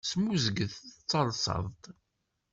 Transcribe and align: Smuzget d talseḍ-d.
Smuzget 0.09 0.75
d 0.97 0.99
talseḍ-d. 1.09 1.83